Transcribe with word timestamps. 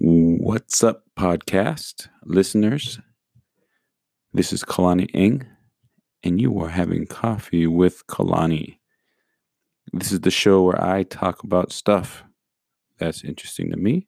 What's 0.00 0.84
up, 0.84 1.02
podcast 1.18 2.06
listeners? 2.22 3.00
This 4.32 4.52
is 4.52 4.62
Kalani 4.62 5.08
Ing, 5.12 5.44
and 6.22 6.40
you 6.40 6.56
are 6.60 6.68
having 6.68 7.04
coffee 7.04 7.66
with 7.66 8.06
Kalani. 8.06 8.78
This 9.92 10.12
is 10.12 10.20
the 10.20 10.30
show 10.30 10.62
where 10.62 10.80
I 10.80 11.02
talk 11.02 11.42
about 11.42 11.72
stuff 11.72 12.22
that's 12.98 13.24
interesting 13.24 13.72
to 13.72 13.76
me 13.76 14.06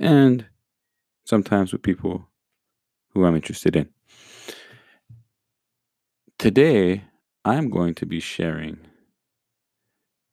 and 0.00 0.46
sometimes 1.24 1.72
with 1.72 1.82
people 1.82 2.28
who 3.10 3.24
I'm 3.24 3.36
interested 3.36 3.76
in. 3.76 3.88
Today, 6.40 7.04
I'm 7.44 7.70
going 7.70 7.94
to 7.94 8.06
be 8.06 8.18
sharing 8.18 8.78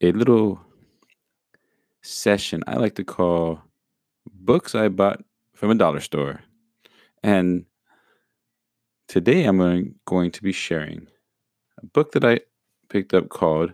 a 0.01 0.11
little 0.11 0.59
session 2.01 2.63
I 2.65 2.77
like 2.77 2.95
to 2.95 3.03
call 3.03 3.61
books 4.29 4.75
I 4.75 4.87
bought 4.87 5.23
from 5.53 5.71
a 5.71 5.75
dollar 5.75 5.99
store. 5.99 6.41
And 7.23 7.65
today 9.07 9.45
I'm 9.45 9.57
going, 10.05 10.31
to 10.31 10.43
be 10.43 10.51
sharing 10.51 11.07
a 11.81 11.85
book 11.85 12.11
that 12.13 12.25
I 12.25 12.39
picked 12.89 13.13
up 13.13 13.29
called 13.29 13.73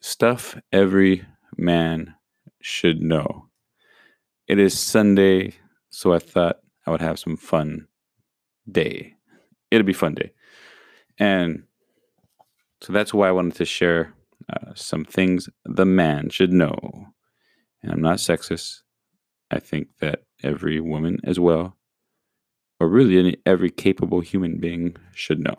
Stuff 0.00 0.60
Every 0.72 1.24
Man 1.56 2.14
Should 2.60 3.00
Know. 3.00 3.46
It 4.46 4.58
is 4.58 4.78
Sunday, 4.78 5.54
so 5.90 6.12
I 6.12 6.18
thought 6.18 6.60
I 6.86 6.90
would 6.90 7.00
have 7.00 7.18
some 7.18 7.36
fun 7.36 7.86
day. 8.70 9.14
It'll 9.70 9.86
be 9.86 9.92
fun 9.92 10.14
day. 10.14 10.32
And 11.18 11.64
so 12.80 12.92
that's 12.92 13.14
why 13.14 13.28
I 13.28 13.32
wanted 13.32 13.54
to 13.56 13.64
share 13.64 14.14
uh, 14.52 14.72
some 14.74 15.04
things 15.04 15.48
the 15.64 15.84
man 15.84 16.30
should 16.30 16.52
know. 16.52 17.06
And 17.82 17.92
I'm 17.92 18.00
not 18.00 18.18
sexist. 18.18 18.80
I 19.50 19.58
think 19.58 19.88
that 20.00 20.22
every 20.42 20.80
woman 20.80 21.18
as 21.24 21.38
well, 21.38 21.76
or 22.78 22.88
really 22.88 23.18
any, 23.18 23.36
every 23.46 23.70
capable 23.70 24.20
human 24.20 24.58
being 24.58 24.96
should 25.14 25.40
know. 25.40 25.56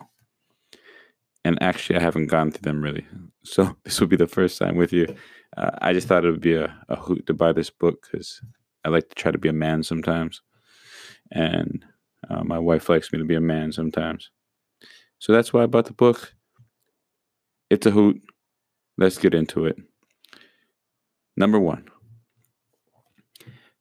And 1.44 1.60
actually, 1.62 1.96
I 1.96 2.02
haven't 2.02 2.28
gone 2.28 2.50
through 2.50 2.62
them 2.70 2.82
really. 2.82 3.06
So 3.44 3.76
this 3.84 3.98
will 3.98 4.06
be 4.06 4.14
the 4.14 4.28
first 4.28 4.56
time 4.56 4.76
with 4.76 4.92
you. 4.92 5.16
Uh, 5.56 5.70
I 5.80 5.92
just 5.92 6.06
thought 6.06 6.24
it 6.24 6.30
would 6.30 6.40
be 6.40 6.54
a, 6.54 6.72
a 6.88 6.94
hoot 6.94 7.26
to 7.26 7.34
buy 7.34 7.52
this 7.52 7.70
book 7.70 8.06
because 8.08 8.40
I 8.84 8.88
like 8.88 9.08
to 9.08 9.16
try 9.16 9.32
to 9.32 9.38
be 9.38 9.48
a 9.48 9.52
man 9.52 9.82
sometimes. 9.82 10.42
And 11.32 11.84
uh, 12.30 12.44
my 12.44 12.60
wife 12.60 12.88
likes 12.88 13.12
me 13.12 13.18
to 13.18 13.24
be 13.24 13.34
a 13.34 13.40
man 13.40 13.72
sometimes. 13.72 14.30
So 15.18 15.32
that's 15.32 15.52
why 15.52 15.64
I 15.64 15.66
bought 15.66 15.86
the 15.86 15.92
book. 15.92 16.34
It's 17.68 17.84
a 17.84 17.90
hoot. 17.90 18.22
Let's 18.96 19.18
get 19.18 19.34
into 19.34 19.66
it. 19.66 19.76
Number 21.36 21.58
one 21.58 21.88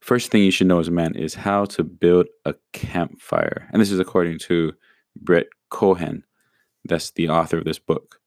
First 0.01 0.31
thing 0.31 0.43
you 0.43 0.51
should 0.51 0.67
know 0.67 0.79
as 0.79 0.87
a 0.87 0.91
man 0.91 1.15
is 1.15 1.35
how 1.35 1.65
to 1.65 1.83
build 1.83 2.27
a 2.45 2.55
campfire. 2.73 3.69
And 3.71 3.81
this 3.81 3.91
is 3.91 3.99
according 3.99 4.39
to 4.39 4.73
Brett 5.15 5.45
Cohen. 5.69 6.23
That's 6.85 7.11
the 7.11 7.29
author 7.29 7.59
of 7.59 7.65
this 7.65 7.77
book. 7.77 8.19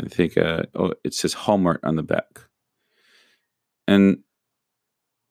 I 0.00 0.08
think 0.08 0.36
uh, 0.36 0.64
oh, 0.74 0.92
it 1.02 1.14
says 1.14 1.32
Hallmark 1.32 1.80
on 1.82 1.96
the 1.96 2.02
back. 2.02 2.40
And 3.88 4.18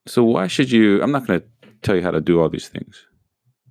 so, 0.08 0.24
why 0.24 0.48
should 0.48 0.72
you? 0.72 1.02
I'm 1.04 1.12
not 1.12 1.28
going 1.28 1.42
to 1.42 1.48
tell 1.82 1.96
you 1.96 2.02
how 2.02 2.12
to 2.12 2.22
do 2.22 2.42
all 2.42 2.50
these 2.50 2.68
things, 2.68 3.06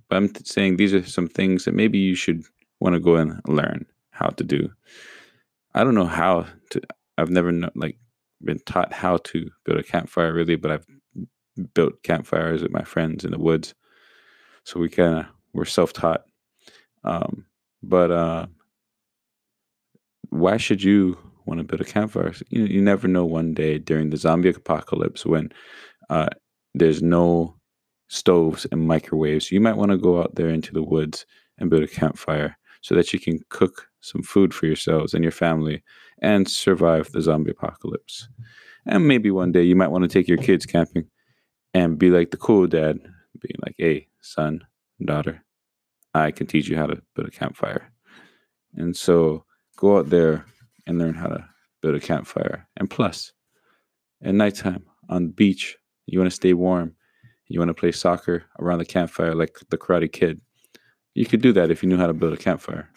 but 0.09 0.17
I'm 0.17 0.33
saying 0.45 0.77
these 0.77 0.93
are 0.93 1.03
some 1.03 1.27
things 1.27 1.65
that 1.65 1.73
maybe 1.73 1.97
you 1.97 2.15
should 2.15 2.43
want 2.79 2.93
to 2.93 2.99
go 2.99 3.15
and 3.15 3.41
learn 3.47 3.85
how 4.11 4.27
to 4.29 4.43
do. 4.43 4.71
I 5.73 5.83
don't 5.83 5.95
know 5.95 6.05
how 6.05 6.45
to. 6.71 6.81
I've 7.17 7.29
never 7.29 7.51
know, 7.51 7.69
like 7.75 7.97
been 8.43 8.59
taught 8.59 8.93
how 8.93 9.17
to 9.17 9.49
build 9.65 9.79
a 9.79 9.83
campfire 9.83 10.33
really, 10.33 10.55
but 10.55 10.71
I've 10.71 10.85
built 11.73 12.01
campfires 12.03 12.61
with 12.61 12.71
my 12.71 12.83
friends 12.83 13.25
in 13.25 13.31
the 13.31 13.39
woods. 13.39 13.73
So 14.63 14.79
we 14.79 14.89
kind 14.89 15.19
of 15.19 15.25
were 15.53 15.65
self 15.65 15.93
taught. 15.93 16.23
Um, 17.03 17.45
but 17.81 18.11
uh, 18.11 18.47
why 20.29 20.57
should 20.57 20.83
you 20.83 21.17
want 21.45 21.59
to 21.59 21.63
build 21.63 21.81
a 21.81 21.85
campfire? 21.85 22.33
You, 22.49 22.65
you 22.65 22.81
never 22.81 23.07
know 23.07 23.25
one 23.25 23.53
day 23.53 23.77
during 23.77 24.09
the 24.09 24.17
zombie 24.17 24.49
apocalypse 24.49 25.25
when 25.25 25.51
uh, 26.09 26.29
there's 26.73 27.01
no 27.01 27.55
stoves 28.07 28.65
and 28.71 28.87
microwaves. 28.87 29.51
You 29.51 29.59
might 29.59 29.77
want 29.77 29.91
to 29.91 29.97
go 29.97 30.21
out 30.21 30.35
there 30.35 30.49
into 30.49 30.73
the 30.73 30.83
woods 30.83 31.25
and 31.57 31.69
build 31.69 31.83
a 31.83 31.87
campfire 31.87 32.57
so 32.81 32.95
that 32.95 33.13
you 33.13 33.19
can 33.19 33.39
cook 33.49 33.87
some 34.01 34.21
food 34.21 34.53
for 34.53 34.65
yourselves 34.65 35.13
and 35.13 35.23
your 35.23 35.31
family 35.31 35.83
and 36.21 36.49
survive 36.49 37.11
the 37.11 37.21
zombie 37.21 37.51
apocalypse. 37.51 38.27
And 38.85 39.07
maybe 39.07 39.31
one 39.31 39.51
day 39.51 39.63
you 39.63 39.75
might 39.75 39.91
want 39.91 40.03
to 40.03 40.09
take 40.09 40.27
your 40.27 40.37
kids 40.37 40.65
camping 40.65 41.05
and 41.73 41.97
be 41.97 42.09
like 42.09 42.31
the 42.31 42.37
cool 42.37 42.67
dad, 42.67 42.99
being 43.39 43.55
like, 43.65 43.75
hey, 43.77 44.07
son, 44.21 44.65
daughter, 45.03 45.43
I 46.13 46.31
can 46.31 46.47
teach 46.47 46.67
you 46.67 46.77
how 46.77 46.87
to 46.87 47.01
build 47.15 47.27
a 47.27 47.31
campfire. 47.31 47.91
And 48.75 48.95
so 48.95 49.45
go 49.77 49.97
out 49.97 50.09
there 50.09 50.45
and 50.87 50.97
learn 50.99 51.15
how 51.15 51.27
to 51.27 51.45
build 51.81 51.95
a 51.95 51.99
campfire. 51.99 52.67
And 52.77 52.89
plus, 52.89 53.33
at 54.21 54.33
nighttime 54.33 54.85
on 55.09 55.27
the 55.27 55.33
beach, 55.33 55.77
you 56.05 56.19
want 56.19 56.29
to 56.31 56.35
stay 56.35 56.53
warm. 56.53 56.95
You 57.47 57.59
want 57.59 57.69
to 57.69 57.73
play 57.73 57.91
soccer 57.91 58.45
around 58.59 58.79
the 58.79 58.85
campfire 58.85 59.35
like 59.35 59.57
the 59.69 59.77
Karate 59.77 60.11
Kid. 60.11 60.41
You 61.13 61.25
could 61.25 61.41
do 61.41 61.53
that 61.53 61.69
if 61.69 61.83
you 61.83 61.89
knew 61.89 61.97
how 61.97 62.07
to 62.07 62.13
build 62.13 62.33
a 62.33 62.37
campfire. 62.37 62.89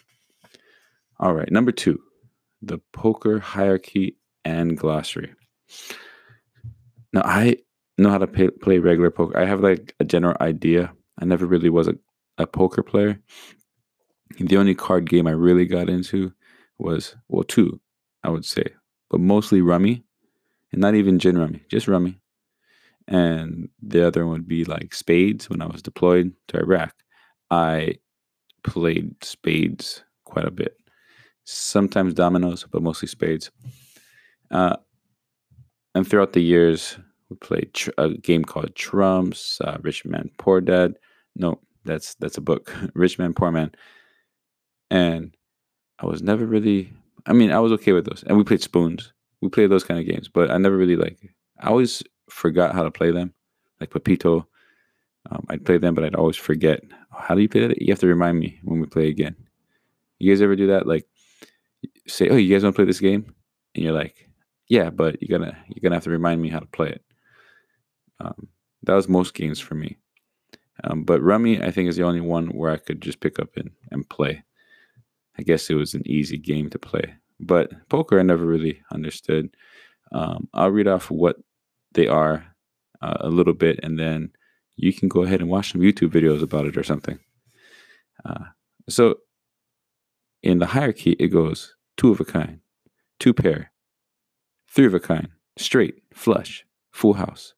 All 1.18 1.34
right, 1.34 1.50
number 1.50 1.72
two, 1.72 2.00
the 2.62 2.78
poker 2.92 3.38
hierarchy 3.38 4.16
and 4.44 4.76
glossary. 4.76 5.34
Now, 7.12 7.22
I 7.24 7.56
know 7.98 8.10
how 8.10 8.18
to 8.18 8.26
pay, 8.26 8.50
play 8.50 8.78
regular 8.78 9.10
poker. 9.10 9.38
I 9.38 9.44
have 9.44 9.60
like 9.60 9.94
a 10.00 10.04
general 10.04 10.36
idea. 10.40 10.92
I 11.20 11.24
never 11.24 11.46
really 11.46 11.70
was 11.70 11.88
a, 11.88 11.94
a 12.38 12.46
poker 12.46 12.82
player. 12.82 13.20
The 14.38 14.56
only 14.56 14.74
card 14.74 15.08
game 15.08 15.26
I 15.26 15.32
really 15.32 15.66
got 15.66 15.88
into 15.88 16.32
was, 16.78 17.16
well, 17.28 17.44
two, 17.44 17.80
I 18.22 18.28
would 18.28 18.44
say, 18.44 18.64
but 19.08 19.20
mostly 19.20 19.62
rummy 19.62 20.04
and 20.72 20.80
not 20.80 20.94
even 20.94 21.18
gin 21.18 21.38
rummy, 21.38 21.62
just 21.68 21.88
rummy. 21.88 22.18
And 23.08 23.68
the 23.80 24.06
other 24.06 24.26
one 24.26 24.32
would 24.32 24.48
be 24.48 24.64
like 24.64 24.92
spades 24.92 25.48
when 25.48 25.62
I 25.62 25.66
was 25.66 25.80
deployed 25.80 26.32
to 26.48 26.58
Iraq. 26.58 26.92
I 27.50 27.94
played 28.64 29.24
spades 29.24 30.02
quite 30.24 30.44
a 30.44 30.50
bit, 30.50 30.76
sometimes 31.44 32.14
dominoes, 32.14 32.66
but 32.70 32.82
mostly 32.82 33.06
spades. 33.06 33.52
Uh, 34.50 34.76
and 35.94 36.06
throughout 36.06 36.32
the 36.32 36.42
years, 36.42 36.98
we 37.28 37.36
played 37.36 37.74
tr- 37.74 37.90
a 37.98 38.10
game 38.10 38.44
called 38.44 38.74
Trumps, 38.74 39.60
uh, 39.60 39.78
Rich 39.82 40.04
Man 40.04 40.30
Poor 40.38 40.60
Dad. 40.60 40.94
No, 41.34 41.60
that's 41.84 42.14
that's 42.16 42.38
a 42.38 42.40
book, 42.42 42.74
Rich 42.94 43.18
Man 43.18 43.34
Poor 43.34 43.50
Man. 43.50 43.72
And 44.90 45.36
I 45.98 46.06
was 46.06 46.22
never 46.22 46.46
really. 46.46 46.92
I 47.26 47.32
mean, 47.32 47.50
I 47.50 47.58
was 47.58 47.72
okay 47.72 47.92
with 47.92 48.04
those, 48.04 48.22
and 48.26 48.36
we 48.36 48.44
played 48.44 48.62
spoons. 48.62 49.12
We 49.40 49.48
played 49.48 49.70
those 49.70 49.84
kind 49.84 49.98
of 49.98 50.06
games, 50.06 50.28
but 50.28 50.50
I 50.50 50.58
never 50.58 50.76
really 50.76 50.96
like. 50.96 51.18
I 51.60 51.68
always 51.68 52.02
forgot 52.30 52.74
how 52.74 52.82
to 52.84 52.90
play 52.90 53.10
them, 53.10 53.34
like 53.80 53.90
Pepito. 53.90 54.46
Um, 55.30 55.44
I'd 55.48 55.64
play 55.64 55.78
them, 55.78 55.94
but 55.94 56.04
I'd 56.04 56.14
always 56.14 56.36
forget. 56.36 56.82
How 57.10 57.34
do 57.34 57.40
you 57.40 57.48
play 57.48 57.66
that? 57.66 57.82
You 57.82 57.92
have 57.92 57.98
to 58.00 58.06
remind 58.06 58.38
me 58.38 58.60
when 58.62 58.80
we 58.80 58.86
play 58.86 59.08
again. 59.08 59.34
You 60.18 60.32
guys 60.32 60.40
ever 60.40 60.54
do 60.54 60.68
that? 60.68 60.86
Like, 60.86 61.06
say, 62.06 62.28
"Oh, 62.28 62.36
you 62.36 62.54
guys 62.54 62.62
want 62.62 62.74
to 62.74 62.78
play 62.78 62.84
this 62.86 63.00
game?" 63.00 63.34
And 63.74 63.84
you're 63.84 63.92
like, 63.92 64.28
"Yeah, 64.68 64.90
but 64.90 65.20
you're 65.20 65.36
gonna 65.38 65.56
you're 65.68 65.82
gonna 65.82 65.96
have 65.96 66.04
to 66.04 66.10
remind 66.10 66.40
me 66.40 66.48
how 66.48 66.60
to 66.60 66.66
play 66.66 66.90
it." 66.90 67.02
Um, 68.20 68.48
that 68.82 68.94
was 68.94 69.08
most 69.08 69.34
games 69.34 69.60
for 69.60 69.74
me. 69.74 69.98
Um, 70.84 71.04
but 71.04 71.22
Rummy, 71.22 71.62
I 71.62 71.70
think, 71.70 71.88
is 71.88 71.96
the 71.96 72.04
only 72.04 72.20
one 72.20 72.48
where 72.48 72.70
I 72.70 72.76
could 72.76 73.00
just 73.00 73.20
pick 73.20 73.38
up 73.38 73.56
and, 73.56 73.70
and 73.90 74.08
play. 74.08 74.44
I 75.38 75.42
guess 75.42 75.68
it 75.70 75.74
was 75.74 75.94
an 75.94 76.06
easy 76.06 76.38
game 76.38 76.70
to 76.70 76.78
play. 76.78 77.14
But 77.40 77.88
poker, 77.88 78.18
I 78.18 78.22
never 78.22 78.46
really 78.46 78.82
understood. 78.92 79.54
Um, 80.12 80.48
I'll 80.54 80.70
read 80.70 80.88
off 80.88 81.10
what 81.10 81.36
they 81.92 82.06
are 82.06 82.46
uh, 83.02 83.18
a 83.20 83.28
little 83.28 83.52
bit, 83.54 83.80
and 83.82 83.98
then 83.98 84.30
you 84.76 84.92
can 84.92 85.08
go 85.08 85.22
ahead 85.22 85.40
and 85.40 85.50
watch 85.50 85.72
some 85.72 85.80
YouTube 85.80 86.10
videos 86.10 86.42
about 86.42 86.66
it 86.66 86.76
or 86.76 86.84
something. 86.84 87.18
Uh, 88.24 88.44
so, 88.88 89.16
in 90.42 90.58
the 90.58 90.66
hierarchy, 90.66 91.12
it 91.12 91.28
goes 91.28 91.74
two 91.96 92.10
of 92.10 92.20
a 92.20 92.24
kind, 92.24 92.60
two 93.18 93.34
pair, 93.34 93.72
three 94.70 94.86
of 94.86 94.94
a 94.94 95.00
kind, 95.00 95.28
straight, 95.58 96.02
flush, 96.14 96.64
full 96.92 97.14
house, 97.14 97.54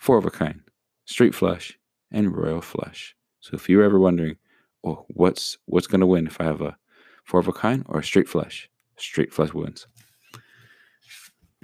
four 0.00 0.16
of 0.16 0.24
a 0.24 0.30
kind, 0.30 0.62
straight 1.04 1.34
flush, 1.34 1.78
and 2.10 2.34
royal 2.36 2.62
flush. 2.62 3.14
So 3.40 3.54
if 3.54 3.68
you're 3.68 3.84
ever 3.84 4.00
wondering, 4.00 4.36
oh, 4.82 5.04
what's 5.10 5.58
what's 5.66 5.86
gonna 5.86 6.06
win 6.06 6.26
if 6.26 6.40
I 6.40 6.44
have 6.44 6.62
a 6.62 6.76
four 7.24 7.38
of 7.38 7.46
a 7.46 7.52
kind 7.52 7.84
or 7.86 8.00
a 8.00 8.04
straight 8.04 8.28
flush? 8.28 8.68
Straight 8.96 9.32
flush 9.32 9.52
wins. 9.54 9.86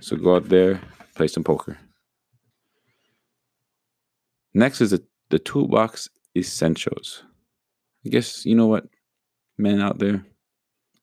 So 0.01 0.17
go 0.17 0.37
out 0.37 0.49
there, 0.49 0.81
play 1.15 1.27
some 1.27 1.43
poker. 1.43 1.79
Next 4.55 4.81
is 4.81 4.91
the, 4.91 5.03
the 5.31 5.39
toolbox 5.39 6.09
essentials. 6.37 7.25
I 8.05 8.11
guess 8.11 8.45
you 8.47 8.55
know 8.55 8.67
what, 8.67 8.87
men 9.59 9.81
out 9.81 9.99
there, 9.99 10.25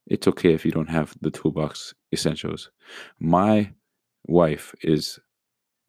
it's 0.08 0.28
okay 0.28 0.54
if 0.54 0.66
you 0.66 0.72
don't 0.72 0.90
have 0.90 1.16
the 1.22 1.32
toolbox 1.32 1.94
essentials. 2.12 2.70
My 3.20 3.74
wife 4.26 4.76
is 4.82 5.20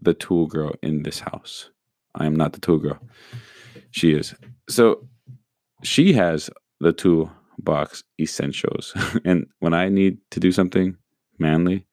the 0.00 0.14
tool 0.14 0.46
girl 0.46 0.72
in 0.82 1.02
this 1.02 1.20
house. 1.20 1.70
I 2.14 2.26
am 2.26 2.36
not 2.36 2.52
the 2.52 2.60
tool 2.60 2.78
girl. 2.78 2.98
She 3.90 4.12
is. 4.12 4.34
So 4.68 5.06
she 5.82 6.12
has 6.14 6.50
the 6.80 6.92
toolbox 6.92 8.02
essentials. 8.20 8.94
and 9.24 9.46
when 9.60 9.74
I 9.74 9.88
need 9.88 10.18
to 10.30 10.40
do 10.40 10.52
something 10.52 10.96
manly, 11.38 11.86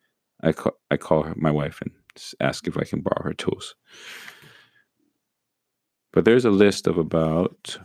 I 0.44 0.51
call, 0.51 0.74
I 0.89 0.98
call 0.98 1.24
her, 1.24 1.33
my 1.36 1.51
wife 1.51 1.81
and 1.81 1.92
ask 2.39 2.68
if 2.68 2.77
I 2.77 2.83
can 2.83 3.01
borrow 3.01 3.24
her 3.24 3.33
tools. 3.33 3.75
But 6.13 6.25
there's 6.25 6.45
a 6.45 6.51
list 6.51 6.88
of 6.88 6.98
about 6.98 7.77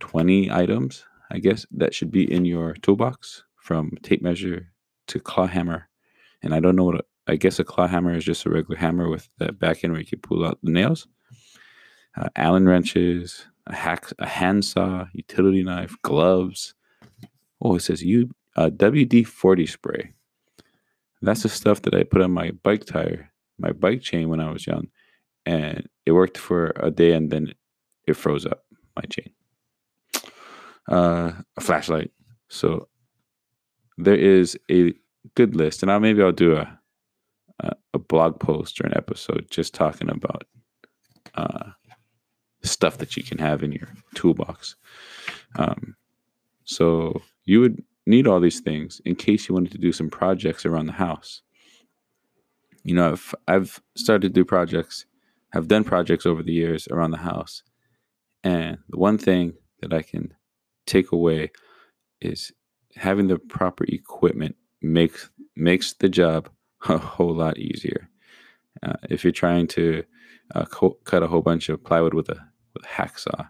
20 0.00 0.50
items, 0.50 1.04
I 1.30 1.38
guess, 1.38 1.66
that 1.72 1.94
should 1.94 2.10
be 2.10 2.30
in 2.30 2.44
your 2.44 2.74
toolbox 2.74 3.42
from 3.56 3.92
tape 4.02 4.22
measure 4.22 4.68
to 5.08 5.18
claw 5.18 5.46
hammer. 5.46 5.88
And 6.42 6.54
I 6.54 6.60
don't 6.60 6.76
know 6.76 6.84
what, 6.84 7.06
I 7.26 7.36
guess 7.36 7.58
a 7.58 7.64
claw 7.64 7.86
hammer 7.86 8.14
is 8.14 8.24
just 8.24 8.44
a 8.46 8.50
regular 8.50 8.78
hammer 8.78 9.08
with 9.08 9.28
that 9.38 9.58
back 9.58 9.82
end 9.82 9.92
where 9.92 10.00
you 10.00 10.06
can 10.06 10.20
pull 10.20 10.44
out 10.44 10.58
the 10.62 10.70
nails. 10.70 11.06
Uh, 12.16 12.28
Allen 12.36 12.66
wrenches, 12.66 13.46
a 13.66 13.74
hack, 13.74 14.12
a 14.18 14.26
handsaw, 14.26 15.06
utility 15.12 15.62
knife, 15.62 15.96
gloves. 16.02 16.74
Oh, 17.60 17.76
it 17.76 17.80
says 17.80 18.02
U 18.02 18.30
uh, 18.56 18.70
WD 18.70 19.26
forty 19.26 19.66
spray. 19.66 20.12
That's 21.22 21.42
the 21.42 21.48
stuff 21.48 21.82
that 21.82 21.94
I 21.94 22.02
put 22.04 22.20
on 22.20 22.32
my 22.32 22.50
bike 22.62 22.84
tire, 22.84 23.32
my 23.58 23.72
bike 23.72 24.02
chain 24.02 24.28
when 24.28 24.40
I 24.40 24.52
was 24.52 24.66
young, 24.66 24.88
and 25.46 25.88
it 26.04 26.12
worked 26.12 26.36
for 26.36 26.72
a 26.76 26.90
day 26.90 27.12
and 27.12 27.30
then 27.30 27.54
it 28.06 28.14
froze 28.14 28.44
up 28.44 28.64
my 28.94 29.02
chain. 29.08 29.32
Uh, 30.86 31.32
a 31.56 31.60
flashlight. 31.60 32.10
So 32.48 32.88
there 33.96 34.16
is 34.16 34.58
a 34.70 34.92
good 35.34 35.56
list, 35.56 35.82
and 35.82 35.90
I'll 35.90 36.00
maybe 36.00 36.22
I'll 36.22 36.32
do 36.32 36.56
a 36.56 36.78
a, 37.60 37.72
a 37.92 37.98
blog 37.98 38.40
post 38.40 38.80
or 38.80 38.86
an 38.86 38.96
episode 38.96 39.46
just 39.50 39.74
talking 39.74 40.10
about 40.10 40.44
uh, 41.34 41.70
stuff 42.62 42.98
that 42.98 43.16
you 43.16 43.22
can 43.22 43.38
have 43.38 43.62
in 43.62 43.72
your 43.72 43.88
toolbox. 44.14 44.76
Um, 45.56 45.96
so 46.64 47.22
you 47.44 47.60
would 47.60 47.82
need 48.06 48.26
all 48.26 48.40
these 48.40 48.60
things 48.60 49.00
in 49.04 49.14
case 49.14 49.48
you 49.48 49.54
wanted 49.54 49.72
to 49.72 49.78
do 49.78 49.92
some 49.92 50.10
projects 50.10 50.66
around 50.66 50.86
the 50.86 50.92
house. 50.92 51.42
You 52.82 52.94
know, 52.94 53.12
if 53.12 53.34
I've 53.48 53.80
started 53.96 54.28
to 54.28 54.40
do 54.40 54.44
projects, 54.44 55.06
have 55.52 55.68
done 55.68 55.84
projects 55.84 56.26
over 56.26 56.42
the 56.42 56.52
years 56.52 56.88
around 56.88 57.12
the 57.12 57.18
house, 57.18 57.62
and 58.42 58.78
the 58.88 58.98
one 58.98 59.18
thing 59.18 59.54
that 59.80 59.92
I 59.92 60.02
can 60.02 60.34
take 60.86 61.12
away 61.12 61.52
is 62.20 62.52
having 62.96 63.28
the 63.28 63.38
proper 63.38 63.84
equipment 63.84 64.56
makes 64.82 65.30
makes 65.56 65.94
the 65.94 66.08
job 66.08 66.50
a 66.88 66.98
whole 66.98 67.34
lot 67.34 67.58
easier. 67.58 68.08
Uh, 68.82 68.94
if 69.08 69.24
you're 69.24 69.32
trying 69.32 69.66
to 69.66 70.04
uh, 70.54 70.64
co- 70.66 70.98
cut 71.04 71.22
a 71.22 71.26
whole 71.26 71.42
bunch 71.42 71.68
of 71.68 71.82
plywood 71.82 72.14
with 72.14 72.28
a 72.28 72.38
with 72.74 72.84
a 72.84 72.88
hacksaw, 72.88 73.48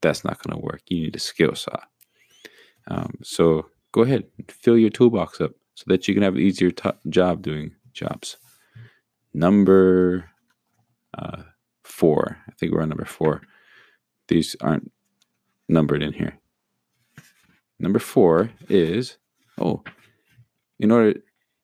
that's 0.00 0.24
not 0.24 0.42
going 0.42 0.58
to 0.58 0.64
work. 0.64 0.82
You 0.86 1.02
need 1.02 1.16
a 1.16 1.20
skill 1.20 1.54
saw. 1.54 1.78
Um, 2.88 3.18
so 3.22 3.66
go 3.92 4.02
ahead 4.02 4.24
fill 4.48 4.78
your 4.78 4.90
toolbox 4.90 5.40
up 5.40 5.52
so 5.74 5.84
that 5.88 6.06
you 6.08 6.14
can 6.14 6.22
have 6.22 6.34
an 6.34 6.40
easier 6.40 6.70
t- 6.70 6.90
job 7.08 7.42
doing 7.42 7.74
jobs. 7.92 8.36
Number 9.34 10.30
uh, 11.18 11.42
four, 11.84 12.38
I 12.48 12.52
think 12.52 12.72
we're 12.72 12.82
on 12.82 12.88
number 12.88 13.04
four. 13.04 13.42
These 14.28 14.56
aren't 14.60 14.90
numbered 15.68 16.02
in 16.02 16.12
here. 16.12 16.38
Number 17.78 17.98
four 17.98 18.50
is 18.68 19.18
oh, 19.58 19.84
in 20.78 20.90
order 20.90 21.20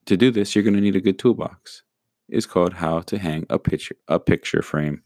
to 0.07 0.17
do 0.17 0.31
this, 0.31 0.55
you're 0.55 0.65
going 0.65 0.75
to 0.75 0.81
need 0.81 0.97
a 0.97 1.01
good 1.01 1.19
toolbox. 1.19 1.83
It's 2.29 2.47
called 2.47 2.75
how 2.75 3.01
to 3.01 3.19
hang 3.19 3.47
a 3.51 3.59
picture 3.59 3.97
a 4.09 4.19
picture 4.19 4.63
frame. 4.63 5.03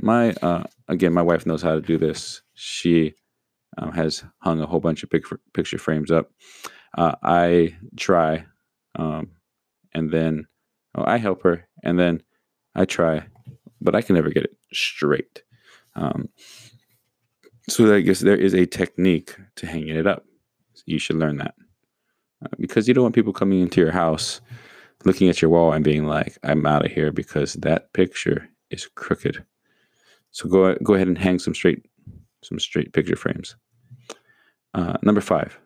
My 0.00 0.32
uh, 0.42 0.64
again, 0.88 1.12
my 1.12 1.22
wife 1.22 1.46
knows 1.46 1.62
how 1.62 1.74
to 1.74 1.80
do 1.80 1.98
this. 1.98 2.42
She 2.54 3.14
um, 3.78 3.92
has 3.92 4.24
hung 4.38 4.60
a 4.60 4.66
whole 4.66 4.80
bunch 4.80 5.02
of 5.02 5.10
pic- 5.10 5.24
picture 5.54 5.78
frames 5.78 6.10
up. 6.10 6.30
Uh, 6.96 7.14
I 7.22 7.76
try, 7.96 8.44
um, 8.96 9.30
and 9.94 10.10
then 10.10 10.46
oh, 10.94 11.04
I 11.06 11.16
help 11.16 11.42
her, 11.42 11.66
and 11.82 11.98
then 11.98 12.22
I 12.74 12.84
try, 12.84 13.26
but 13.80 13.94
I 13.94 14.02
can 14.02 14.16
never 14.16 14.30
get 14.30 14.44
it 14.44 14.56
straight. 14.72 15.42
Um, 15.94 16.28
so 17.68 17.94
I 17.94 18.00
guess 18.00 18.20
there 18.20 18.36
is 18.36 18.54
a 18.54 18.66
technique 18.66 19.34
to 19.56 19.66
hanging 19.66 19.96
it 19.96 20.06
up. 20.06 20.24
You 20.84 20.98
should 20.98 21.16
learn 21.16 21.38
that 21.38 21.54
because 22.58 22.86
you 22.86 22.94
don't 22.94 23.04
want 23.04 23.14
people 23.14 23.32
coming 23.32 23.60
into 23.60 23.80
your 23.80 23.92
house, 23.92 24.40
looking 25.04 25.28
at 25.28 25.40
your 25.40 25.50
wall 25.50 25.72
and 25.72 25.84
being 25.84 26.06
like, 26.06 26.38
"I'm 26.42 26.66
out 26.66 26.84
of 26.84 26.92
here" 26.92 27.12
because 27.12 27.54
that 27.54 27.92
picture 27.92 28.48
is 28.70 28.88
crooked. 28.94 29.44
So 30.30 30.48
go 30.48 30.74
go 30.82 30.94
ahead 30.94 31.08
and 31.08 31.18
hang 31.18 31.38
some 31.38 31.54
straight 31.54 31.84
some 32.42 32.58
straight 32.58 32.92
picture 32.92 33.16
frames. 33.16 33.56
Uh, 34.74 34.96
number 35.02 35.20
five, 35.20 35.58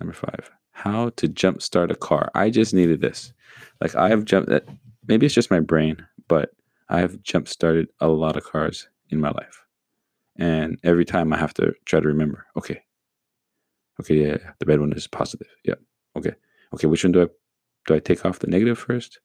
number 0.00 0.14
five, 0.14 0.50
how 0.70 1.10
to 1.16 1.28
jump 1.28 1.60
start 1.62 1.90
a 1.90 1.96
car. 1.96 2.30
I 2.34 2.50
just 2.50 2.74
needed 2.74 3.00
this. 3.00 3.32
Like 3.80 3.94
I 3.96 4.08
have 4.08 4.24
jumped 4.24 4.48
that. 4.50 4.64
Maybe 5.06 5.26
it's 5.26 5.34
just 5.34 5.50
my 5.50 5.60
brain, 5.60 6.06
but 6.28 6.50
I 6.88 7.00
have 7.00 7.22
jump 7.22 7.48
started 7.48 7.88
a 8.00 8.08
lot 8.08 8.36
of 8.36 8.44
cars 8.44 8.88
in 9.10 9.20
my 9.20 9.30
life. 9.30 9.64
And 10.36 10.78
every 10.82 11.04
time 11.04 11.32
I 11.32 11.38
have 11.38 11.54
to 11.54 11.74
try 11.84 12.00
to 12.00 12.08
remember, 12.08 12.46
okay, 12.56 12.82
okay, 14.00 14.14
yeah, 14.14 14.38
the 14.58 14.66
red 14.66 14.80
one 14.80 14.92
is 14.92 15.06
positive. 15.06 15.48
Yeah. 15.64 15.74
Okay. 16.74 16.86
Which 16.86 17.04
one 17.04 17.12
do 17.12 17.22
I 17.22 17.26
do 17.86 17.94
I 17.94 17.98
take 17.98 18.24
off 18.24 18.38
the 18.38 18.46
negative 18.46 18.78
first? 18.78 19.20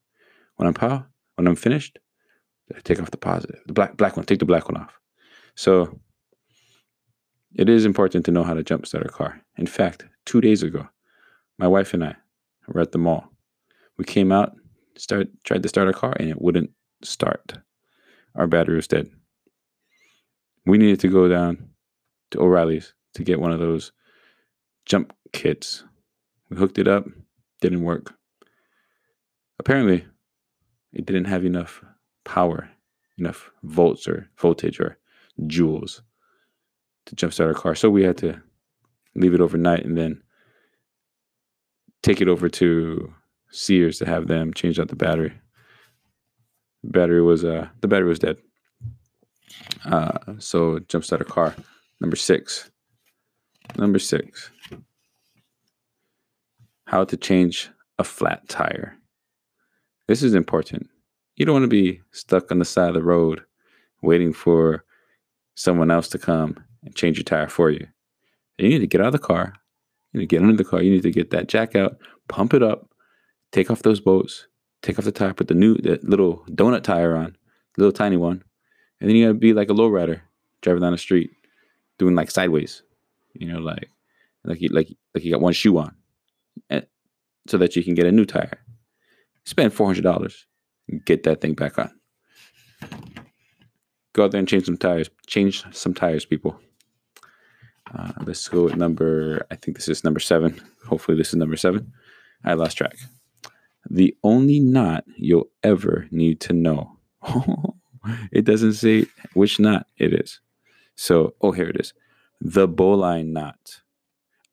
When 0.55 0.67
I'm 0.67 0.73
pow, 0.73 1.05
when 1.35 1.47
I'm 1.47 1.55
finished, 1.55 1.99
I 2.75 2.79
take 2.81 3.01
off 3.01 3.11
the 3.11 3.17
positive. 3.17 3.59
The 3.67 3.73
black 3.73 3.97
black 3.97 4.17
one, 4.17 4.25
take 4.25 4.39
the 4.39 4.45
black 4.45 4.69
one 4.69 4.81
off. 4.81 4.99
So 5.55 5.99
it 7.55 7.69
is 7.69 7.85
important 7.85 8.25
to 8.25 8.31
know 8.31 8.43
how 8.43 8.53
to 8.53 8.63
jumpstart 8.63 9.05
a 9.05 9.09
car. 9.09 9.41
In 9.57 9.67
fact, 9.67 10.05
two 10.25 10.41
days 10.41 10.63
ago, 10.63 10.87
my 11.57 11.67
wife 11.67 11.93
and 11.93 12.03
I 12.03 12.15
were 12.67 12.81
at 12.81 12.91
the 12.91 12.97
mall. 12.97 13.31
We 13.97 14.05
came 14.05 14.31
out, 14.31 14.53
start 14.97 15.27
tried 15.43 15.63
to 15.63 15.69
start 15.69 15.87
our 15.87 15.93
car, 15.93 16.15
and 16.19 16.29
it 16.29 16.41
wouldn't 16.41 16.71
start. 17.03 17.53
Our 18.35 18.47
battery 18.47 18.75
was 18.75 18.87
dead 18.87 19.09
we 20.69 20.77
needed 20.77 20.99
to 20.99 21.07
go 21.07 21.27
down 21.27 21.69
to 22.31 22.39
O'Reilly's 22.39 22.93
to 23.15 23.23
get 23.23 23.39
one 23.39 23.51
of 23.51 23.59
those 23.59 23.91
jump 24.85 25.13
kits. 25.33 25.83
We 26.49 26.57
hooked 26.57 26.77
it 26.77 26.87
up, 26.87 27.05
didn't 27.61 27.83
work. 27.83 28.13
Apparently, 29.59 30.05
it 30.93 31.05
didn't 31.05 31.25
have 31.25 31.45
enough 31.45 31.83
power, 32.23 32.69
enough 33.17 33.51
volts 33.63 34.07
or 34.07 34.29
voltage 34.37 34.79
or 34.79 34.97
joules 35.41 36.01
to 37.05 37.15
jumpstart 37.15 37.47
our 37.47 37.53
car. 37.53 37.75
So 37.75 37.89
we 37.89 38.03
had 38.03 38.17
to 38.19 38.41
leave 39.15 39.33
it 39.33 39.41
overnight 39.41 39.85
and 39.85 39.97
then 39.97 40.21
take 42.01 42.21
it 42.21 42.27
over 42.27 42.49
to 42.49 43.13
Sears 43.51 43.97
to 43.97 44.05
have 44.05 44.27
them 44.27 44.53
change 44.53 44.79
out 44.79 44.89
the 44.89 44.95
battery. 44.95 45.33
Battery 46.83 47.21
was 47.21 47.43
uh 47.43 47.67
the 47.81 47.87
battery 47.87 48.07
was 48.07 48.19
dead. 48.19 48.37
Uh, 49.85 50.17
so 50.37 50.79
jumpstart 50.79 51.21
a 51.21 51.25
car. 51.25 51.55
Number 51.99 52.15
six. 52.15 52.69
Number 53.77 53.99
six. 53.99 54.51
How 56.89 57.03
to 57.03 57.17
change 57.17 57.69
a 57.99 58.03
flat 58.03 58.49
tire. 58.49 58.97
This 60.07 60.23
is 60.23 60.33
important. 60.33 60.89
You 61.35 61.45
don't 61.45 61.53
want 61.53 61.65
to 61.65 61.67
be 61.67 62.01
stuck 62.13 62.51
on 62.51 62.57
the 62.57 62.65
side 62.65 62.87
of 62.87 62.95
the 62.95 63.03
road 63.03 63.43
waiting 64.01 64.33
for 64.33 64.83
someone 65.53 65.91
else 65.91 66.09
to 66.09 66.17
come 66.17 66.57
and 66.83 66.95
change 66.95 67.17
your 67.17 67.25
tire 67.25 67.47
for 67.47 67.69
you. 67.69 67.85
You 68.57 68.69
need 68.69 68.79
to 68.79 68.87
get 68.87 69.01
out 69.01 69.13
of 69.13 69.13
the 69.13 69.19
car. 69.19 69.53
You 70.13 70.19
need 70.19 70.29
to 70.29 70.35
get 70.35 70.41
under 70.41 70.57
the 70.57 70.67
car. 70.67 70.81
You 70.81 70.89
need 70.89 71.03
to 71.03 71.11
get 71.11 71.29
that 71.29 71.47
jack 71.47 71.75
out, 71.75 71.97
pump 72.27 72.55
it 72.55 72.63
up, 72.63 72.89
take 73.51 73.69
off 73.69 73.83
those 73.83 73.99
bolts, 73.99 74.47
take 74.81 74.97
off 74.97 75.05
the 75.05 75.11
tire, 75.11 75.35
put 75.35 75.47
the 75.47 75.53
new 75.53 75.75
the 75.75 75.99
little 76.01 76.43
donut 76.49 76.81
tire 76.81 77.15
on, 77.15 77.37
little 77.77 77.91
tiny 77.91 78.17
one, 78.17 78.43
and 78.99 79.07
then 79.07 79.15
you 79.15 79.27
gotta 79.27 79.37
be 79.37 79.53
like 79.53 79.69
a 79.69 79.73
lowrider 79.73 80.21
driving 80.63 80.81
down 80.81 80.93
the 80.93 80.97
street, 80.97 81.29
doing 81.99 82.15
like 82.15 82.31
sideways, 82.31 82.81
you 83.35 83.45
know, 83.45 83.59
like 83.59 83.91
like 84.43 84.59
you 84.59 84.69
like 84.69 84.87
like 85.13 85.23
you 85.23 85.31
got 85.31 85.39
one 85.39 85.53
shoe 85.53 85.77
on, 85.77 85.95
so 87.49 87.57
that 87.57 87.75
you 87.75 87.83
can 87.83 87.95
get 87.95 88.05
a 88.05 88.11
new 88.11 88.25
tire. 88.25 88.59
Spend 89.45 89.73
four 89.73 89.87
hundred 89.87 90.03
dollars, 90.03 90.45
get 91.05 91.23
that 91.23 91.41
thing 91.41 91.53
back 91.53 91.79
on. 91.79 91.91
Go 94.13 94.25
out 94.25 94.31
there 94.31 94.39
and 94.39 94.47
change 94.47 94.65
some 94.65 94.77
tires. 94.77 95.09
Change 95.27 95.63
some 95.71 95.93
tires, 95.93 96.25
people. 96.25 96.59
Uh, 97.93 98.11
let's 98.25 98.47
go 98.47 98.65
with 98.65 98.75
number. 98.75 99.45
I 99.49 99.55
think 99.55 99.77
this 99.77 99.87
is 99.87 100.03
number 100.03 100.19
seven. 100.19 100.59
Hopefully, 100.87 101.17
this 101.17 101.29
is 101.29 101.35
number 101.35 101.55
seven. 101.55 101.91
I 102.43 102.53
lost 102.53 102.77
track. 102.77 102.95
The 103.89 104.15
only 104.23 104.59
knot 104.59 105.05
you'll 105.17 105.49
ever 105.63 106.07
need 106.11 106.39
to 106.41 106.53
know. 106.53 106.97
it 108.31 108.45
doesn't 108.45 108.73
say 108.73 109.07
which 109.33 109.59
knot 109.59 109.87
it 109.97 110.13
is. 110.13 110.39
So, 110.95 111.33
oh, 111.41 111.51
here 111.51 111.69
it 111.69 111.79
is. 111.79 111.93
The 112.41 112.67
bowline 112.67 113.33
knot. 113.33 113.81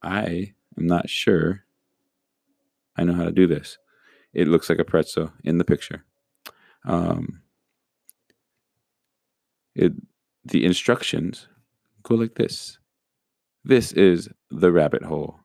I 0.03 0.55
am 0.79 0.87
not 0.87 1.09
sure 1.09 1.66
I 2.97 3.05
know 3.05 3.15
how 3.15 3.25
to 3.25 3.33
do 3.33 3.47
this. 3.47 3.79
It 4.33 4.49
looks 4.49 4.69
like 4.69 4.79
a 4.79 4.85
pretzel 4.85 5.33
in 5.45 5.59
the 5.59 5.65
picture. 5.65 6.05
Um, 6.85 7.43
it 9.75 9.93
the 10.45 10.65
instructions 10.65 11.49
go 12.03 12.15
like 12.15 12.37
this. 12.37 12.79
This 13.65 13.93
is 13.93 14.29
the 14.50 14.71
rabbit 14.71 15.03
hole. 15.03 15.41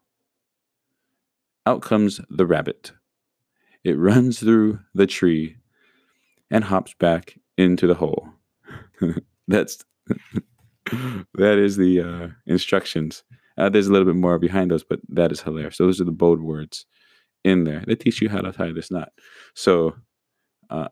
Out 1.66 1.82
comes 1.82 2.22
the 2.30 2.46
rabbit. 2.46 2.92
It 3.84 3.98
runs 3.98 4.40
through 4.40 4.80
the 4.94 5.08
tree 5.08 5.58
and 6.52 6.64
hops 6.64 6.94
back 7.00 7.40
into 7.58 7.88
the 7.88 7.96
hole. 7.96 8.30
That's 9.48 9.84
that 11.36 11.58
is 11.58 11.78
the 11.78 12.02
uh, 12.02 12.28
instructions. 12.46 13.24
Uh, 13.58 13.70
there's 13.70 13.88
a 13.88 13.92
little 13.92 14.06
bit 14.06 14.16
more 14.16 14.40
behind 14.40 14.72
those, 14.72 14.84
but 14.84 15.00
that 15.10 15.32
is 15.32 15.42
hilarious. 15.42 15.78
So 15.78 15.86
those 15.86 16.02
are 16.02 16.06
the 16.06 16.12
bold 16.12 16.42
words 16.42 16.86
in 17.44 17.64
there. 17.64 17.84
They 17.86 17.96
teach 17.96 18.22
you 18.22 18.30
how 18.30 18.42
to 18.42 18.52
tie 18.52 18.72
this 18.72 18.92
knot. 18.92 19.12
So 19.54 19.96
uh, 20.70 20.88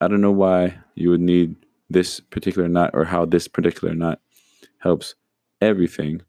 I 0.00 0.08
don't 0.08 0.20
know 0.20 0.32
why 0.32 0.78
you 0.94 1.10
would 1.10 1.20
need 1.20 1.56
this 1.90 2.20
particular 2.20 2.68
knot 2.68 2.90
or 2.94 3.04
how 3.04 3.24
this 3.24 3.48
particular 3.48 3.94
knot 3.94 4.20
helps 4.78 5.14
everything, 5.60 6.22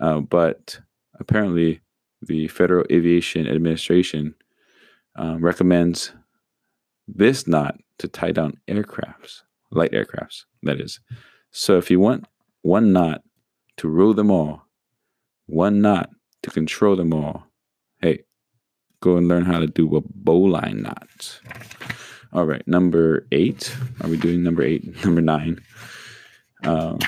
uh, 0.00 0.20
but 0.20 0.80
apparently 1.18 1.80
the 2.22 2.48
Federal 2.48 2.86
Aviation 2.90 3.46
Administration 3.46 4.34
um, 5.16 5.42
recommends 5.44 6.12
this 7.06 7.46
knot 7.46 7.78
to 7.98 8.08
tie 8.08 8.32
down 8.32 8.54
aircrafts, 8.68 9.42
light 9.70 9.92
aircrafts, 9.92 10.44
that 10.62 10.80
is. 10.80 11.00
So 11.50 11.76
if 11.76 11.90
you 11.90 12.00
want 12.00 12.26
one 12.62 12.92
knot 12.92 13.22
to 13.78 13.88
rule 13.88 14.14
them 14.14 14.30
all, 14.30 14.62
one 15.46 15.80
knot 15.80 16.10
to 16.42 16.50
control 16.50 16.96
them 16.96 17.12
all, 17.12 17.49
go 19.00 19.16
and 19.16 19.28
learn 19.28 19.44
how 19.44 19.58
to 19.58 19.66
do 19.66 19.96
a 19.96 20.00
bowline 20.04 20.82
knot. 20.82 21.40
All 22.32 22.46
right, 22.46 22.66
number 22.68 23.26
eight. 23.32 23.74
Are 24.02 24.08
we 24.08 24.16
doing 24.16 24.42
number 24.42 24.62
eight? 24.62 24.84
Number 25.04 25.20
nine. 25.20 25.60
Um, 26.64 26.98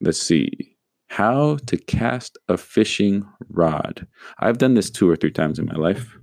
let's 0.00 0.20
see. 0.20 0.76
How 1.08 1.56
to 1.66 1.76
cast 1.76 2.38
a 2.48 2.58
fishing 2.58 3.26
rod. 3.48 4.06
I've 4.38 4.58
done 4.58 4.74
this 4.74 4.90
two 4.90 5.08
or 5.08 5.16
three 5.16 5.30
times 5.30 5.58
in 5.58 5.66
my 5.66 5.76
life, 5.76 6.18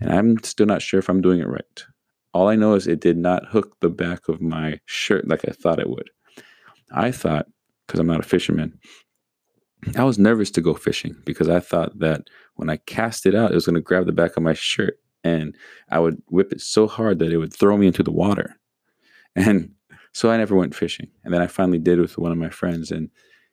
and 0.00 0.12
I'm 0.12 0.42
still 0.44 0.66
not 0.66 0.82
sure 0.82 0.98
if 0.98 1.08
I'm 1.08 1.22
doing 1.22 1.40
it 1.40 1.48
right. 1.48 1.84
All 2.32 2.48
I 2.48 2.56
know 2.56 2.74
is 2.74 2.86
it 2.86 3.00
did 3.00 3.16
not 3.16 3.46
hook 3.46 3.76
the 3.80 3.90
back 3.90 4.28
of 4.28 4.40
my 4.40 4.78
shirt 4.86 5.26
like 5.26 5.48
I 5.48 5.52
thought 5.52 5.80
it 5.80 5.90
would. 5.90 6.10
I 6.92 7.10
thought, 7.10 7.46
because 7.86 7.98
I'm 7.98 8.06
not 8.06 8.20
a 8.20 8.24
fisherman, 8.28 8.78
I 9.96 10.04
was 10.04 10.18
nervous 10.18 10.50
to 10.52 10.60
go 10.60 10.74
fishing 10.74 11.16
because 11.24 11.48
I 11.48 11.60
thought 11.60 11.98
that 11.98 12.28
when 12.56 12.68
I 12.68 12.76
cast 12.76 13.26
it 13.26 13.34
out, 13.34 13.52
it 13.52 13.54
was 13.54 13.66
going 13.66 13.74
to 13.74 13.80
grab 13.80 14.06
the 14.06 14.12
back 14.12 14.36
of 14.36 14.42
my 14.42 14.52
shirt 14.52 14.98
and 15.24 15.56
I 15.90 15.98
would 15.98 16.22
whip 16.28 16.52
it 16.52 16.60
so 16.60 16.86
hard 16.86 17.18
that 17.18 17.32
it 17.32 17.38
would 17.38 17.52
throw 17.52 17.76
me 17.76 17.86
into 17.86 18.02
the 18.02 18.12
water. 18.12 18.56
And 19.36 19.70
so 20.12 20.28
I 20.28 20.36
never 20.36 20.56
went 20.56 20.74
fishing. 20.74 21.08
And 21.22 21.32
then 21.32 21.40
I 21.40 21.46
finally 21.46 21.78
did 21.78 22.00
with 22.00 22.18
one 22.18 22.32
of 22.32 22.36
my 22.36 22.50
friends, 22.50 22.90
and 22.90 23.10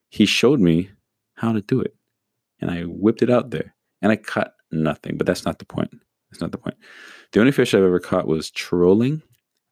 he 0.10 0.25
showed 0.25 0.60
me 0.60 0.89
how 1.36 1.53
to 1.53 1.62
do 1.62 1.79
it. 1.79 1.96
And 2.60 2.72
I 2.72 2.81
whipped 2.81 3.22
it 3.22 3.29
out 3.29 3.51
there 3.51 3.75
and 4.01 4.12
I 4.12 4.15
caught 4.15 4.53
nothing, 4.72 5.17
but 5.17 5.27
that's 5.27 5.46
not 5.46 5.60
the 5.60 5.65
point. 5.65 5.91
That's 6.31 6.41
not 6.41 6.51
the 6.51 6.57
point. 6.57 6.75
The 7.31 7.39
only 7.39 7.51
fish 7.51 7.74
I've 7.74 7.84
ever 7.84 8.00
caught 8.00 8.27
was 8.27 8.50
trolling. 8.51 9.22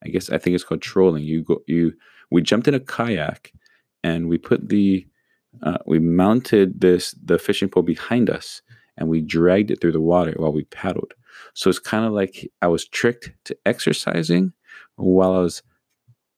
I 0.04 0.10
guess 0.10 0.30
I 0.30 0.38
think 0.38 0.54
it's 0.54 0.64
called 0.64 0.82
trolling. 0.82 1.24
You 1.24 1.44
go, 1.44 1.64
you, 1.68 1.94
we 2.30 2.42
jumped 2.42 2.68
in 2.68 2.76
a 2.76 2.80
kayak 2.80 3.52
and 4.04 4.30
we 4.30 4.38
put 4.38 4.70
the, 4.70 5.08
uh, 5.64 5.78
we 5.86 6.00
mounted 6.00 6.82
this, 6.82 7.16
the 7.24 7.38
fishing 7.38 7.70
pole 7.70 7.84
behind 7.84 8.30
us 8.30 8.62
and 8.98 9.10
we 9.10 9.22
dragged 9.22 9.72
it 9.72 9.82
through 9.82 9.92
the 9.92 10.02
water 10.02 10.34
while 10.38 10.54
we 10.54 10.64
paddled. 10.66 11.14
So 11.54 11.70
it's 11.70 11.80
kind 11.80 12.06
of 12.06 12.14
like 12.14 12.50
I 12.62 12.68
was 12.68 12.88
tricked 12.88 13.32
to 13.46 13.58
exercising 13.66 14.54
while 14.96 15.34
I 15.34 15.40
was 15.40 15.64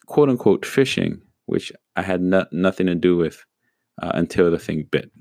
quote 0.05 0.29
unquote 0.29 0.65
fishing, 0.65 1.21
which 1.45 1.71
I 1.95 2.01
had 2.01 2.21
no, 2.21 2.45
nothing 2.51 2.87
to 2.87 2.95
do 2.95 3.15
with 3.15 3.45
uh, 4.01 4.11
until 4.13 4.49
the 4.51 4.59
thing 4.59 4.87
bit. 4.89 5.11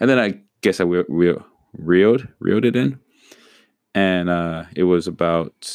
And 0.00 0.08
then 0.08 0.18
I 0.18 0.40
guess 0.60 0.80
I 0.80 0.84
re- 0.84 1.04
re- 1.08 1.36
reeled, 1.72 2.26
reeled 2.40 2.64
it 2.64 2.76
in. 2.76 2.98
And 3.94 4.28
uh, 4.28 4.64
it 4.76 4.84
was 4.84 5.06
about, 5.06 5.72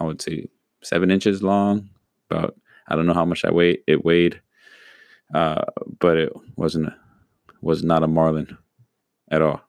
I 0.00 0.04
would 0.04 0.22
say, 0.22 0.46
seven 0.82 1.10
inches 1.10 1.42
long. 1.42 1.90
About, 2.30 2.56
I 2.88 2.96
don't 2.96 3.06
know 3.06 3.14
how 3.14 3.24
much 3.24 3.44
I 3.44 3.50
weighed. 3.50 3.80
It 3.86 4.04
weighed, 4.04 4.40
uh, 5.34 5.64
but 5.98 6.16
it 6.16 6.32
wasn't, 6.56 6.92
was 7.60 7.82
not 7.82 8.02
a 8.02 8.08
marlin 8.08 8.56
at 9.30 9.42
all. 9.42 9.60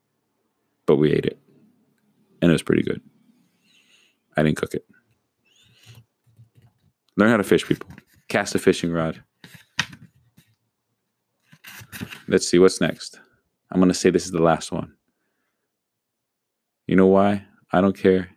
But 0.85 0.97
we 0.97 1.11
ate 1.11 1.25
it 1.25 1.39
and 2.41 2.49
it 2.49 2.53
was 2.53 2.63
pretty 2.63 2.83
good. 2.83 3.01
I 4.35 4.43
didn't 4.43 4.57
cook 4.57 4.73
it. 4.73 4.85
Learn 7.15 7.31
how 7.31 7.37
to 7.37 7.43
fish, 7.43 7.65
people. 7.65 7.89
Cast 8.27 8.53
a 8.55 8.59
fishing 8.59 8.91
rod. 8.91 9.23
Let's 12.27 12.47
see 12.47 12.59
what's 12.59 12.79
next. 12.79 13.19
I'm 13.71 13.79
going 13.79 13.89
to 13.89 13.95
say 13.95 14.09
this 14.09 14.25
is 14.25 14.31
the 14.31 14.41
last 14.41 14.71
one. 14.71 14.93
You 16.85 16.95
know 16.95 17.07
why? 17.07 17.45
I 17.71 17.81
don't 17.81 17.97
care. 17.97 18.29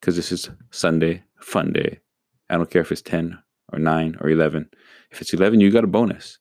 Because 0.00 0.16
this 0.16 0.32
is 0.32 0.48
Sunday, 0.70 1.24
fun 1.40 1.72
day. 1.72 2.00
I 2.48 2.56
don't 2.56 2.70
care 2.70 2.82
if 2.82 2.90
it's 2.90 3.02
10 3.02 3.38
or 3.72 3.78
9 3.78 4.16
or 4.20 4.30
11. 4.30 4.68
If 5.10 5.20
it's 5.20 5.32
11, 5.32 5.60
you 5.60 5.70
got 5.70 5.84
a 5.84 5.88
bonus. 5.88 6.38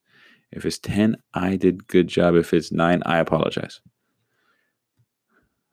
If 0.52 0.66
it's 0.66 0.80
10, 0.80 1.18
I 1.34 1.56
did 1.56 1.88
good 1.88 2.08
job. 2.08 2.36
If 2.36 2.54
it's 2.54 2.72
9, 2.72 3.04
I 3.06 3.18
apologize. 3.18 3.82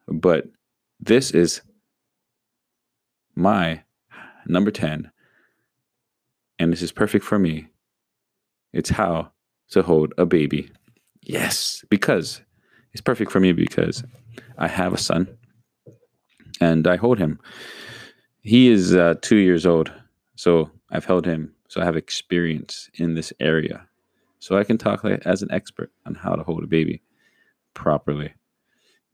But 0.08 0.46
this 1.00 1.30
is 1.30 1.62
my 3.34 3.82
number 4.46 4.70
10, 4.70 5.10
and 6.58 6.72
this 6.72 6.82
is 6.82 6.92
perfect 6.92 7.24
for 7.24 7.38
me. 7.38 7.68
It's 8.72 8.90
how 8.90 9.30
to 9.70 9.82
hold 9.82 10.12
a 10.18 10.26
baby. 10.26 10.70
Yes, 11.22 11.84
because 11.88 12.42
it's 12.92 13.00
perfect 13.00 13.30
for 13.30 13.40
me 13.40 13.52
because 13.52 14.04
I 14.58 14.68
have 14.68 14.92
a 14.92 14.98
son 14.98 15.28
and 16.60 16.86
I 16.86 16.96
hold 16.96 17.18
him. 17.18 17.40
He 18.42 18.68
is 18.68 18.94
uh, 18.94 19.14
two 19.22 19.36
years 19.36 19.64
old, 19.64 19.92
so 20.36 20.70
I've 20.94 21.04
held 21.04 21.26
him. 21.26 21.52
So 21.68 21.80
I 21.80 21.84
have 21.84 21.96
experience 21.96 22.88
in 22.94 23.14
this 23.14 23.32
area. 23.40 23.86
So 24.38 24.56
I 24.56 24.64
can 24.64 24.78
talk 24.78 25.02
like, 25.02 25.26
as 25.26 25.42
an 25.42 25.50
expert 25.50 25.90
on 26.06 26.14
how 26.14 26.36
to 26.36 26.44
hold 26.44 26.62
a 26.62 26.68
baby 26.68 27.02
properly. 27.74 28.32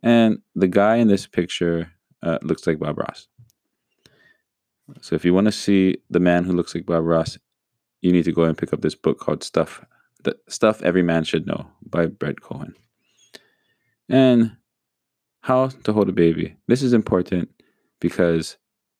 And 0.03 0.39
the 0.55 0.69
guy 0.69 0.97
in 0.97 1.09
this 1.09 1.27
picture 1.27 1.91
uh, 2.23 2.39
looks 2.43 2.67
like 2.67 2.79
Bob 2.79 2.99
Ross. 2.99 3.29
So 5.01 5.15
if 5.15 5.25
you 5.25 5.33
want 5.33 5.47
to 5.47 5.53
see 5.53 5.97
the 6.11 6.21
man 6.21 6.45
who 6.45 6.53
looks 6.53 6.75
like 6.75 6.85
Bob 6.85 7.05
Ross, 7.05 7.39
you 8.03 8.13
need 8.13 8.25
to 8.25 8.33
go 8.33 8.45
and 8.45 8.59
pick 8.59 8.73
up 8.73 8.83
this 8.83 8.95
book 8.95 9.19
called 9.19 9.43
Stuff 9.43 9.85
the 10.23 10.37
Stuff 10.49 10.83
Every 10.83 11.03
Man 11.03 11.25
Should 11.25 11.47
Know 11.47 11.67
by 11.83 12.07
Brett 12.07 12.43
Cohen. 12.43 12.75
And 14.09 14.57
how 15.43 15.69
to 15.69 15.93
hold 15.95 16.11
a 16.11 16.13
baby. 16.13 16.57
This 16.67 16.83
is 16.83 16.93
important 16.93 17.49
because 18.01 18.59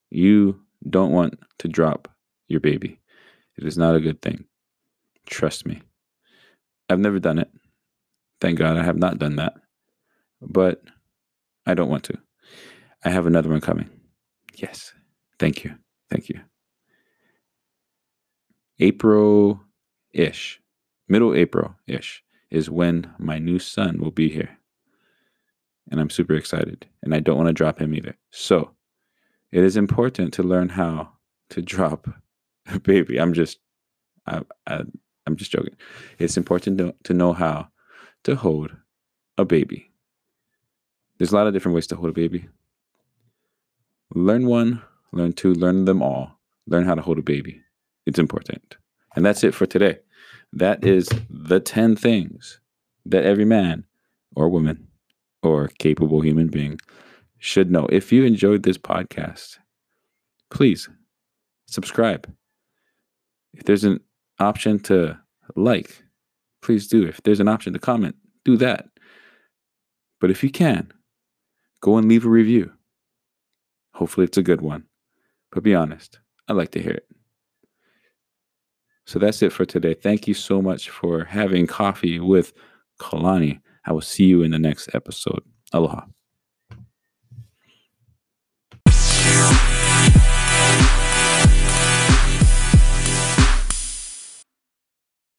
you 0.09 0.61
don't 0.89 1.13
want 1.13 1.39
to 1.59 1.69
drop 1.69 2.09
your 2.51 2.61
baby. 2.61 3.01
It 3.57 3.65
is 3.65 3.79
not 3.79 3.95
a 3.95 4.01
good 4.01 4.21
thing. 4.23 4.45
Trust 5.27 5.67
me. 5.67 5.83
I've 6.89 6.99
never 6.99 7.19
done 7.19 7.39
it. 7.39 7.51
Thank 8.41 8.59
God 8.59 8.77
I 8.77 8.83
have 8.83 8.97
not 8.97 9.19
done 9.19 9.37
that 9.37 9.55
but 10.41 10.83
I 11.67 11.75
don't 11.75 11.91
want 11.91 12.05
to. 12.05 12.19
I 13.05 13.11
have 13.11 13.27
another 13.27 13.49
one 13.49 13.61
coming. 13.61 13.89
Yes. 14.57 14.93
Thank 15.39 15.65
you. 15.65 15.75
Thank 16.11 16.29
you. 16.29 16.41
April 18.79 19.61
ish, 20.13 20.61
middle 21.09 21.35
April 21.35 21.75
ish, 21.87 22.23
is 22.51 22.71
when 22.71 23.13
my 23.19 23.39
new 23.39 23.59
son 23.59 23.99
will 24.01 24.11
be 24.11 24.31
here. 24.31 24.59
And 25.91 26.01
I'm 26.01 26.11
super 26.11 26.35
excited. 26.35 26.87
And 27.03 27.15
I 27.15 27.21
don't 27.21 27.37
want 27.37 27.49
to 27.49 27.53
drop 27.53 27.81
him 27.81 27.95
either. 27.95 28.17
So 28.31 28.73
it 29.53 29.63
is 29.63 29.77
important 29.77 30.33
to 30.35 30.43
learn 30.43 30.71
how 30.71 31.11
to 31.51 31.63
drop 31.63 32.09
baby. 32.83 33.19
I'm 33.19 33.33
just, 33.33 33.59
I, 34.27 34.43
I, 34.67 34.83
I'm 35.27 35.37
just 35.37 35.51
joking. 35.51 35.77
It's 36.19 36.37
important 36.37 36.79
to, 36.79 36.95
to 37.05 37.15
know 37.15 37.33
how 37.33 37.69
to 38.25 38.37
hold 38.37 38.77
a 39.39 39.45
baby. 39.45 39.91
There's 41.19 41.33
a 41.33 41.37
lot 41.37 41.47
of 41.47 41.53
different 41.53 41.75
ways 41.75 41.87
to 41.89 41.97
hold 41.97 42.11
a 42.11 42.13
baby. 42.13 42.49
Learn 44.15 44.47
one, 44.47 44.83
learn 45.13 45.33
two, 45.33 45.55
learn 45.55 45.85
them 45.85 46.03
all. 46.03 46.39
Learn 46.67 46.85
how 46.85 46.95
to 46.95 47.03
hold 47.03 47.19
a 47.19 47.23
baby. 47.23 47.61
It's 48.07 48.19
important. 48.19 48.77
And 49.15 49.25
that's 49.25 49.45
it 49.45 49.55
for 49.55 49.67
today. 49.67 49.99
That 50.53 50.85
is 50.85 51.09
the 51.29 51.61
10 51.61 51.97
things 51.97 52.61
that 53.07 53.25
every 53.25 53.45
man 53.45 53.85
or 54.35 54.49
woman 54.49 54.89
or 55.43 55.69
capable 55.79 56.21
human 56.21 56.49
being 56.49 56.79
should 57.39 57.71
know. 57.71 57.87
If 57.91 58.13
you 58.13 58.25
enjoyed 58.25 58.63
this 58.63 58.79
podcast, 58.79 59.59
please 60.51 60.89
subscribe. 61.67 62.33
If 63.55 63.65
there's 63.65 63.85
an 63.85 64.01
option 64.39 64.79
to 64.81 65.19
like, 65.57 66.03
please 66.63 66.89
do. 66.89 67.07
If 67.07 67.23
there's 67.23 67.41
an 67.41 67.49
option 67.49 67.73
to 67.73 67.79
comment, 67.79 68.17
do 68.45 68.57
that. 68.59 68.87
But 70.21 70.31
if 70.31 70.43
you 70.43 70.51
can, 70.51 70.93
go 71.81 71.97
and 71.97 72.09
leave 72.09 72.27
a 72.27 72.29
review. 72.29 72.73
Hopefully, 73.95 74.25
it's 74.25 74.39
a 74.39 74.43
good 74.43 74.61
one. 74.61 74.85
But 75.53 75.63
be 75.63 75.75
honest, 75.75 76.21
I'd 76.49 76.57
like 76.57 76.71
to 76.73 76.83
hear 76.83 76.93
it. 76.93 77.07
So 79.07 79.19
that's 79.19 79.43
it 79.43 79.53
for 79.53 79.65
today. 79.65 79.95
Thank 79.95 80.29
you 80.29 80.35
so 80.35 80.63
much 80.63 80.91
for 80.91 81.25
having 81.25 81.67
coffee 81.67 82.21
with 82.21 82.53
Kalani. 83.01 83.61
I 83.87 83.93
will 83.93 84.01
see 84.01 84.27
you 84.27 84.43
in 84.43 84.53
the 84.53 84.59
next 84.59 84.95
episode. 84.95 85.43
Aloha. 85.73 86.03